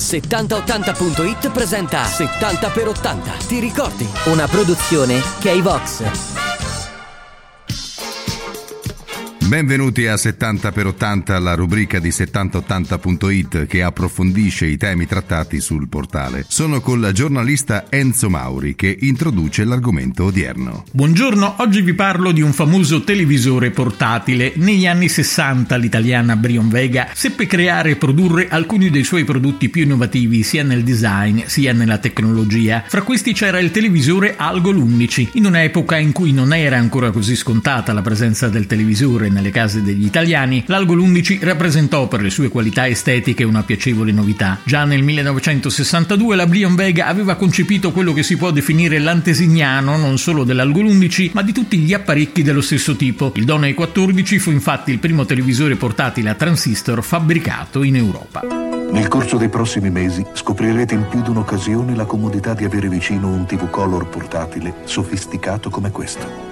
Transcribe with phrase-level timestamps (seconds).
[0.00, 3.46] 7080.it presenta 70x80.
[3.46, 4.08] Ti ricordi?
[4.24, 6.39] Una produzione K-Vox.
[9.50, 16.44] Benvenuti a 70x80, la rubrica di 7080.it che approfondisce i temi trattati sul portale.
[16.46, 20.84] Sono con la giornalista Enzo Mauri che introduce l'argomento odierno.
[20.92, 24.52] Buongiorno, oggi vi parlo di un famoso televisore portatile.
[24.54, 29.82] Negli anni 60 l'italiana Brion Vega seppe creare e produrre alcuni dei suoi prodotti più
[29.82, 32.84] innovativi sia nel design sia nella tecnologia.
[32.86, 37.34] Fra questi c'era il televisore Algo l'11, in un'epoca in cui non era ancora così
[37.34, 42.48] scontata la presenza del televisore nelle case degli italiani, l'Algo l'11 rappresentò per le sue
[42.48, 44.60] qualità estetiche una piacevole novità.
[44.64, 50.18] Già nel 1962 la Brion Vega aveva concepito quello che si può definire l'antesignano non
[50.18, 53.32] solo dell'Algo l'11 ma di tutti gli apparecchi dello stesso tipo.
[53.34, 58.42] Il Donai 14 fu infatti il primo televisore portatile a transistor fabbricato in Europa.
[58.92, 63.28] Nel corso dei prossimi mesi scoprirete in più di un'occasione la comodità di avere vicino
[63.28, 66.49] un TV Color portatile sofisticato come questo.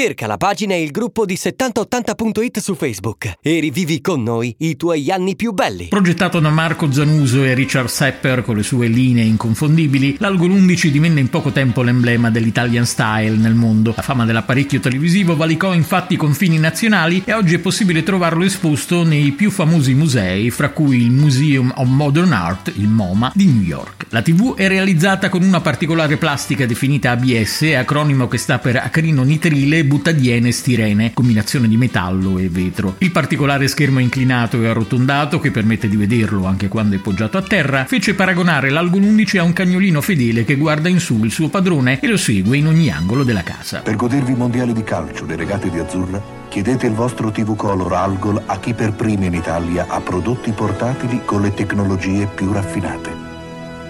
[0.00, 4.76] Cerca la pagina e il gruppo di 7080.it su Facebook e rivivi con noi i
[4.76, 5.88] tuoi anni più belli.
[5.88, 11.18] Progettato da Marco Zanuso e Richard Sepper con le sue linee inconfondibili, l'Algo l'11 divenne
[11.18, 13.92] in poco tempo l'emblema dell'Italian style nel mondo.
[13.96, 19.02] La fama dell'apparecchio televisivo valicò infatti i confini nazionali e oggi è possibile trovarlo esposto
[19.02, 23.62] nei più famosi musei, fra cui il Museum of Modern Art, il MoMA, di New
[23.62, 24.06] York.
[24.10, 29.24] La TV è realizzata con una particolare plastica definita ABS, acronimo che sta per acrino
[29.24, 32.94] nitrile butadiene e stirene, combinazione di metallo e vetro.
[32.98, 37.42] Il particolare schermo inclinato e arrotondato, che permette di vederlo anche quando è poggiato a
[37.42, 41.48] terra, fece paragonare l'Algo 11 a un cagnolino fedele che guarda in su il suo
[41.48, 43.80] padrone e lo segue in ogni angolo della casa.
[43.80, 47.92] Per godervi i mondiali di calcio, le regate di azzurra, chiedete il vostro TV Color
[47.92, 53.10] Algol a chi per primo in Italia ha prodotti portatili con le tecnologie più raffinate.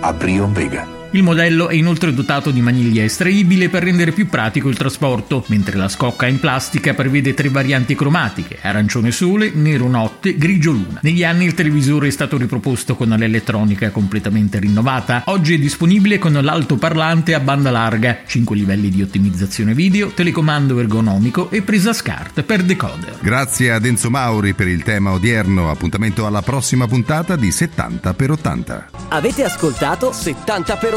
[0.00, 0.97] A Brion Vega.
[1.12, 5.78] Il modello è inoltre dotato di maniglia estraibile per rendere più pratico il trasporto, mentre
[5.78, 11.00] la scocca in plastica prevede tre varianti cromatiche: arancione sole, nero notte, grigio luna.
[11.02, 15.22] Negli anni il televisore è stato riproposto con l'elettronica completamente rinnovata.
[15.26, 21.50] Oggi è disponibile con l'altoparlante a banda larga, 5 livelli di ottimizzazione video, telecomando ergonomico
[21.50, 23.16] e presa SCART per decoder.
[23.22, 25.70] Grazie ad Enzo Mauri per il tema odierno.
[25.70, 28.82] Appuntamento alla prossima puntata di 70x80.
[29.08, 30.96] Avete ascoltato 70x80.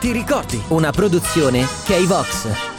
[0.00, 0.62] Ti ricordi?
[0.68, 2.73] Una produzione K-Vox.